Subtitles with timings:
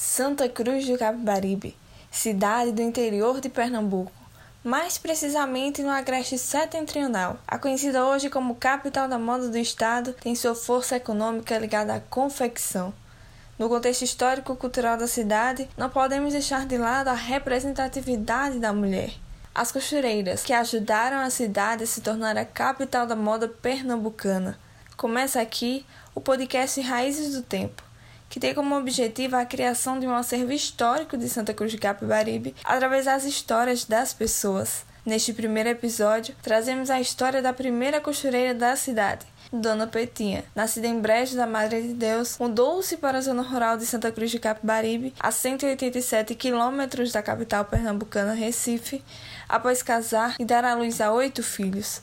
[0.00, 1.76] Santa Cruz do Capibaribe,
[2.08, 4.12] cidade do interior de Pernambuco,
[4.62, 7.36] mais precisamente no agreste setentrional.
[7.44, 12.00] A conhecida hoje como capital da moda do estado, tem sua força econômica ligada à
[12.00, 12.94] confecção.
[13.58, 19.12] No contexto histórico-cultural da cidade, não podemos deixar de lado a representatividade da mulher.
[19.52, 24.56] As costureiras, que ajudaram a cidade a se tornar a capital da moda pernambucana.
[24.96, 25.84] Começa aqui
[26.14, 27.87] o podcast Raízes do Tempo
[28.28, 32.54] que tem como objetivo a criação de um acervo histórico de Santa Cruz de Capibaribe
[32.64, 34.84] através das histórias das pessoas.
[35.04, 41.00] Neste primeiro episódio, trazemos a história da primeira costureira da cidade, Dona Petinha, nascida em
[41.00, 45.14] Brejo da Madre de Deus, mudou-se para a zona rural de Santa Cruz de Capibaribe,
[45.18, 49.02] a 187 quilômetros da capital pernambucana Recife,
[49.48, 52.02] após casar e dar à luz a oito filhos.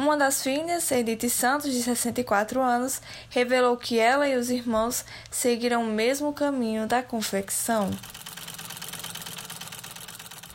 [0.00, 5.82] Uma das filhas, Edith Santos, de 64 anos, revelou que ela e os irmãos seguiram
[5.82, 7.90] o mesmo caminho da confecção.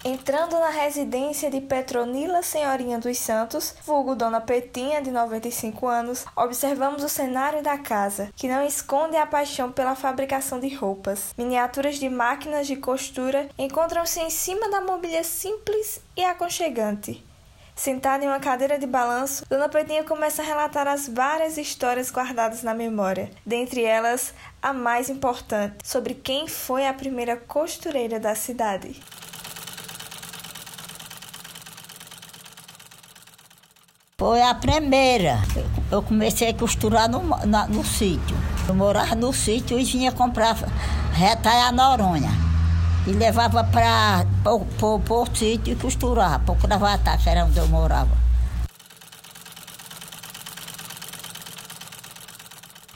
[0.03, 7.03] Entrando na residência de Petronila Senhorinha dos Santos, vulgo Dona Petinha, de 95 anos, observamos
[7.03, 11.35] o cenário da casa, que não esconde a paixão pela fabricação de roupas.
[11.37, 17.23] Miniaturas de máquinas de costura encontram-se em cima da mobília simples e aconchegante.
[17.75, 22.63] Sentada em uma cadeira de balanço, Dona Petinha começa a relatar as várias histórias guardadas
[22.63, 29.03] na memória, dentre elas a mais importante, sobre quem foi a primeira costureira da cidade.
[34.17, 35.37] Foi a primeira.
[35.91, 38.37] Eu comecei a costurar no, na, no sítio.
[38.69, 40.55] Eu morava no sítio e vinha comprar
[41.13, 42.44] retalha Noronha
[43.07, 48.24] e levava para o sítio e costurava, para o Cravatar, que era onde eu morava.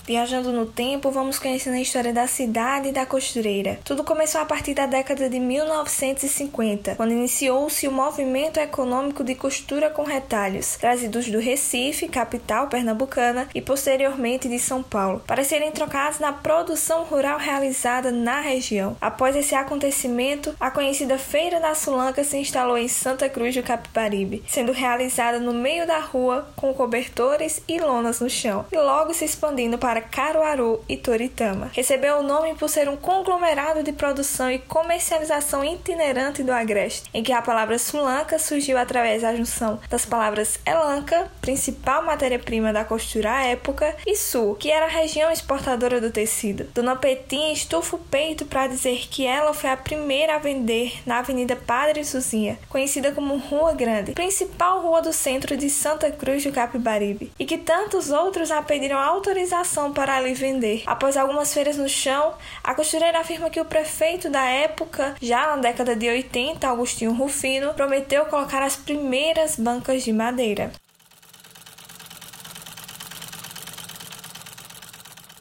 [0.09, 3.79] Viajando no tempo, vamos conhecendo a história da cidade e da costureira.
[3.83, 9.87] Tudo começou a partir da década de 1950, quando iniciou-se o movimento econômico de costura
[9.87, 16.17] com retalhos, trazidos do Recife, capital pernambucana, e posteriormente de São Paulo, para serem trocados
[16.17, 18.97] na produção rural realizada na região.
[18.99, 24.43] Após esse acontecimento, a conhecida Feira da Sulanca se instalou em Santa Cruz do Capibaribe,
[24.47, 29.23] sendo realizada no meio da rua com cobertores e lonas no chão, e logo se
[29.23, 31.69] expandindo para para Caruaru e Toritama.
[31.73, 37.21] Recebeu o nome por ser um conglomerado de produção e comercialização itinerante do Agreste, em
[37.21, 43.31] que a palavra sulanca surgiu através da junção das palavras elanca, principal matéria-prima da costura
[43.31, 46.65] à época, e sul, que era a região exportadora do tecido.
[46.73, 51.19] Dona Petinha estufa o peito para dizer que ela foi a primeira a vender na
[51.19, 56.51] Avenida Padre Suzinha, conhecida como Rua Grande, principal rua do centro de Santa Cruz do
[56.51, 60.83] Capibaribe, e que tantos outros a pediram autorização para ali vender.
[60.85, 62.33] Após algumas feiras no chão,
[62.63, 67.73] a costureira afirma que o prefeito da época, já na década de 80, Agostinho Rufino,
[67.73, 70.71] prometeu colocar as primeiras bancas de madeira.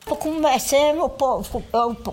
[0.07, 1.09] Eu comecei, eu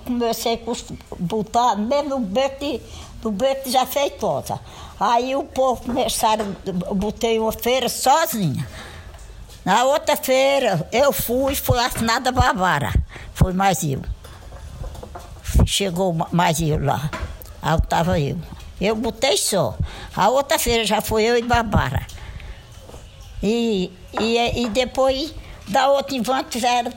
[0.03, 2.81] comecei a botar mesmo no beco,
[3.23, 4.59] no beco já feitosa.
[4.99, 6.55] Aí o povo começaram,
[6.93, 8.67] botei uma feira sozinha.
[9.65, 12.93] Na outra feira, eu fui, foi assinada Bavara.
[13.33, 13.99] Foi mais eu.
[15.65, 17.09] Chegou mais eu lá.
[17.63, 18.37] Aí estava eu.
[18.79, 19.75] Eu botei só.
[20.15, 22.05] A outra feira já foi eu e Barbara.
[23.41, 25.33] E, e, e depois,
[25.67, 26.93] da outra invante, era,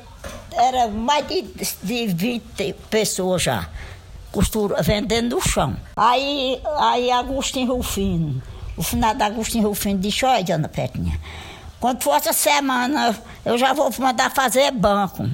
[0.53, 1.43] era mais de,
[1.83, 3.67] de 20 pessoas já.
[4.31, 5.75] Costura, vendendo no chão.
[5.97, 8.43] Aí, aí Agostinho Rufino,
[8.77, 11.19] o finado Agostinho Rufino disse, olha, Dona Petinha,
[11.81, 15.29] quando for essa semana, eu já vou mandar fazer banco.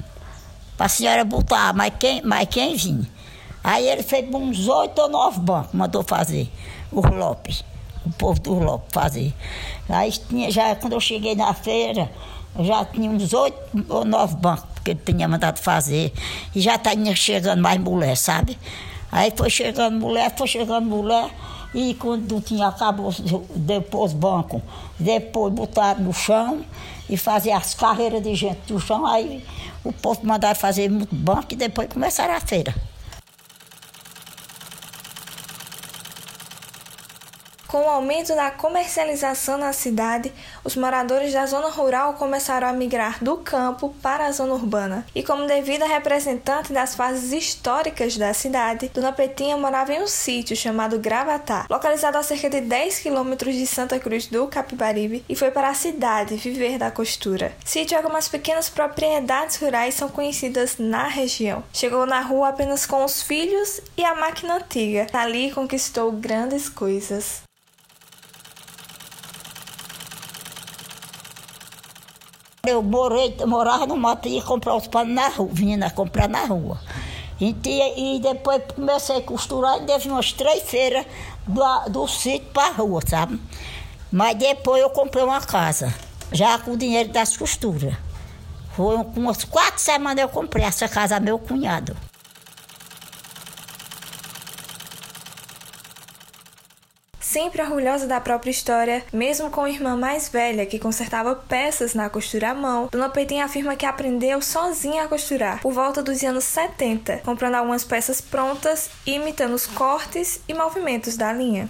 [0.77, 3.09] Para a senhora botar, mas quem, mas quem vir?
[3.63, 6.51] Aí ele fez uns oito ou nove bancos, mandou fazer.
[6.91, 7.63] O Lopes,
[8.05, 9.33] o povo do Lopes fazer.
[9.89, 12.11] Aí tinha, já, quando eu cheguei na feira,
[12.59, 13.57] já tinha uns oito
[13.89, 16.13] ou nove bancos que ele tinha mandado fazer.
[16.53, 18.57] E já tinha chegando mais mulher, sabe?
[19.15, 21.29] Aí foi chegando mulher, foi chegando mulher.
[21.73, 23.13] E quando tinha acabou,
[23.55, 24.61] depois banco,
[24.99, 26.65] depois botaram no chão
[27.09, 29.41] e fazer as carreiras de gente no chão, aí
[29.85, 32.75] o povo mandaram fazer muito banco e depois começaram a feira.
[37.75, 40.31] Com o aumento da comercialização na cidade,
[40.63, 45.05] os moradores da zona rural começaram a migrar do campo para a zona urbana.
[45.13, 50.55] E como devida representante das fases históricas da cidade, Dona Petinha morava em um sítio
[50.55, 55.51] chamado Gravatá, localizado a cerca de 10 quilômetros de Santa Cruz do Capibaribe, e foi
[55.51, 57.51] para a cidade viver da costura.
[57.65, 61.61] Sítio e algumas pequenas propriedades rurais são conhecidas na região.
[61.73, 65.07] Chegou na rua apenas com os filhos e a máquina antiga.
[65.11, 67.44] Ali conquistou grandes coisas.
[72.67, 76.45] Eu morei, morava no mato e ia comprar os panos na rua, vinha comprar na
[76.45, 76.79] rua.
[77.39, 77.55] E,
[77.97, 81.05] e depois comecei a costurar e teve umas três feiras
[81.45, 83.39] do, do sítio para a rua, sabe?
[84.11, 85.93] Mas depois eu comprei uma casa,
[86.31, 87.93] já com o dinheiro das costuras.
[88.75, 91.95] Foi umas quatro semanas eu comprei essa casa meu cunhado.
[97.35, 102.09] Sempre orgulhosa da própria história, mesmo com a irmã mais velha que consertava peças na
[102.09, 106.45] costura à mão, Dona Peitinha afirma que aprendeu sozinha a costurar por volta dos anos
[106.45, 111.69] 70, comprando algumas peças prontas e imitando os cortes e movimentos da linha.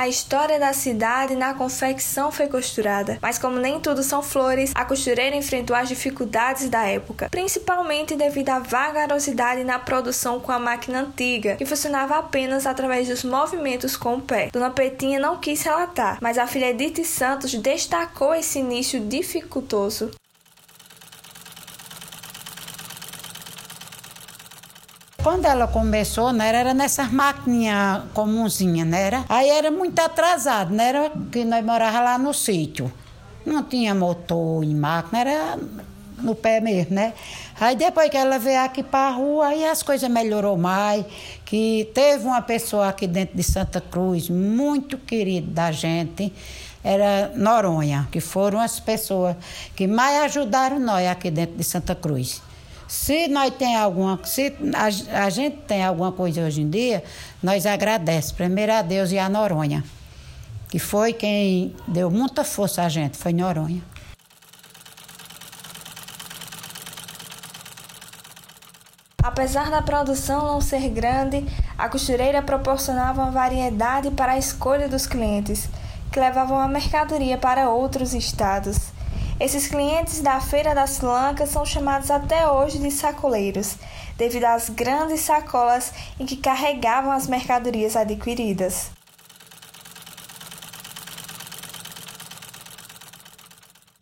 [0.00, 4.82] A história da cidade na confecção foi costurada, mas como nem tudo são flores, a
[4.82, 11.02] costureira enfrentou as dificuldades da época, principalmente devido à vagarosidade na produção com a máquina
[11.02, 14.48] antiga, que funcionava apenas através dos movimentos com o pé.
[14.50, 20.12] Dona Petinha não quis relatar, mas a filha Edith Santos destacou esse início dificultoso.
[25.22, 29.02] Quando ela começou, né, era nessas maquininhas comunzinhas, né?
[29.02, 30.88] Era, aí era muito atrasado, né?
[30.88, 32.90] Era que nós morávamos lá no sítio.
[33.44, 35.58] Não tinha motor em máquina, era
[36.22, 37.12] no pé mesmo, né?
[37.60, 41.04] Aí depois que ela veio aqui para a rua, aí as coisas melhorou mais,
[41.44, 46.32] que teve uma pessoa aqui dentro de Santa Cruz, muito querida da gente,
[46.82, 49.36] era Noronha, que foram as pessoas
[49.76, 52.40] que mais ajudaram nós aqui dentro de Santa Cruz.
[52.90, 57.04] Se nós tem alguma, se a, a, gente tem alguma coisa hoje em dia,
[57.40, 59.84] nós agradecemos primeiro a Deus e a Noronha,
[60.68, 63.80] que foi quem deu muita força a gente, foi Noronha.
[69.22, 71.46] Apesar da produção não ser grande,
[71.78, 75.68] a costureira proporcionava uma variedade para a escolha dos clientes,
[76.10, 78.89] que levavam a mercadoria para outros estados.
[79.40, 83.76] Esses clientes da Feira da Sulanca são chamados até hoje de sacoleiros,
[84.18, 88.90] devido às grandes sacolas em que carregavam as mercadorias adquiridas.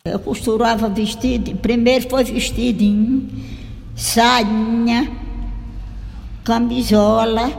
[0.03, 3.29] Eu costurava vestido, primeiro foi vestidinho,
[3.95, 5.09] sainha,
[6.43, 7.49] camisola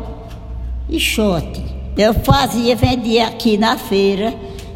[0.86, 1.64] e short.
[1.96, 4.34] Eu fazia, vendia aqui na feira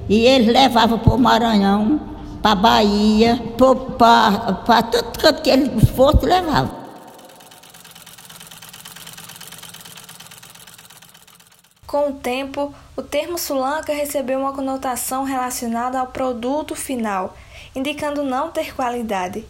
[0.08, 2.13] e eles levavam para o Maranhão
[2.44, 6.84] para Bahia, para todo canto que ele fosse, levava.
[11.86, 17.34] Com o tempo, o termo sulanca recebeu uma conotação relacionada ao produto final,
[17.74, 19.46] indicando não ter qualidade.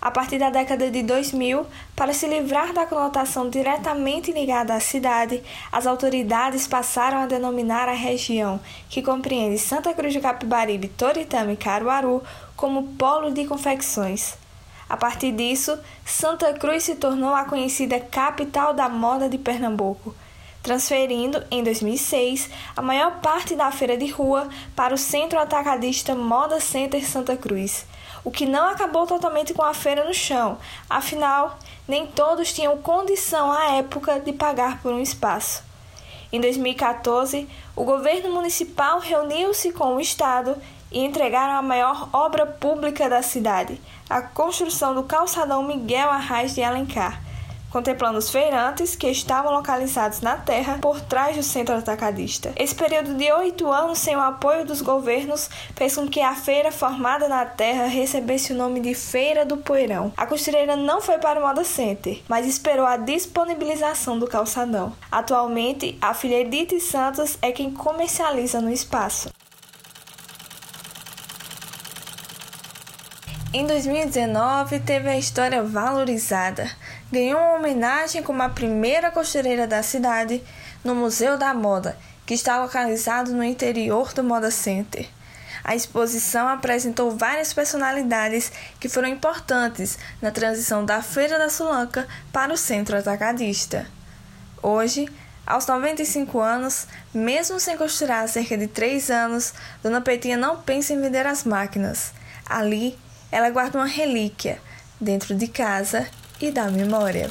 [0.00, 1.66] A partir da década de 2000,
[1.96, 5.42] para se livrar da conotação diretamente ligada à cidade,
[5.72, 11.56] as autoridades passaram a denominar a região, que compreende Santa Cruz de Capibaribe, Toritama e
[11.56, 12.22] Caruaru,
[12.56, 14.36] como polo de confecções.
[14.88, 20.14] A partir disso, Santa Cruz se tornou a conhecida capital da moda de Pernambuco,
[20.62, 26.60] transferindo, em 2006, a maior parte da feira de rua para o centro atacadista Moda
[26.60, 27.84] Center Santa Cruz
[28.28, 31.58] o que não acabou totalmente com a feira no chão, afinal,
[31.88, 35.64] nem todos tinham condição à época de pagar por um espaço.
[36.30, 40.54] Em 2014, o governo municipal reuniu-se com o Estado
[40.92, 43.80] e entregaram a maior obra pública da cidade,
[44.10, 47.22] a construção do calçadão Miguel Arraes de Alencar,
[47.70, 52.52] contemplando os feirantes que estavam localizados na terra por trás do centro atacadista.
[52.56, 56.72] Esse período de oito anos sem o apoio dos governos fez com que a feira
[56.72, 60.12] formada na terra recebesse o nome de Feira do Poeirão.
[60.16, 64.92] A costureira não foi para o Moda Center, mas esperou a disponibilização do calçadão.
[65.10, 69.28] Atualmente, a filha Edith Santos é quem comercializa no espaço.
[73.50, 76.70] Em 2019, teve a história valorizada.
[77.10, 80.44] Ganhou uma homenagem como a primeira costureira da cidade
[80.84, 81.96] no Museu da Moda,
[82.26, 85.08] que está localizado no interior do Moda Center.
[85.64, 92.52] A exposição apresentou várias personalidades que foram importantes na transição da Feira da Sulanca para
[92.52, 93.86] o centro atacadista.
[94.62, 95.08] Hoje,
[95.46, 100.92] aos 95 anos, mesmo sem costurar há cerca de 3 anos, Dona Petinha não pensa
[100.92, 102.12] em vender as máquinas.
[102.46, 102.98] Ali,
[103.32, 104.60] ela guarda uma relíquia
[105.00, 106.06] dentro de casa
[106.40, 107.30] e da memória.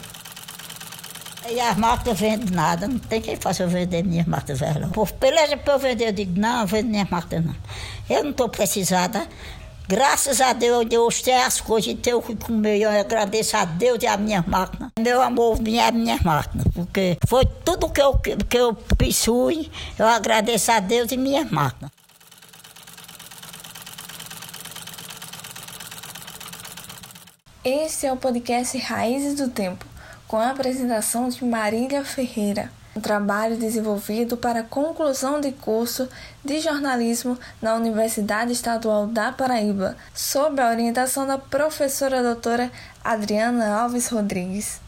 [1.49, 4.89] E as máquinas vendem nada, não tem quem faça eu vender minhas máquinas velhas.
[4.91, 7.55] Por beleza para eu vender, eu digo, não, eu vendo minhas máquinas não.
[8.09, 9.25] Eu não estou precisada.
[9.87, 14.03] Graças a Deus, Deus tem as coisas, então eu fui comer, eu agradeço a Deus
[14.03, 14.91] e a minha máquina.
[14.99, 20.73] Meu amor minha minha máquina, porque foi tudo que eu, que eu possui, eu agradeço
[20.73, 21.89] a Deus e minha máquina.
[27.69, 29.83] Esse é o podcast Raízes do Tempo,
[30.25, 36.09] com a apresentação de Marília Ferreira um trabalho desenvolvido para conclusão de curso
[36.43, 42.71] de jornalismo na Universidade Estadual da Paraíba, sob a orientação da professora doutora
[43.03, 44.86] Adriana Alves Rodrigues.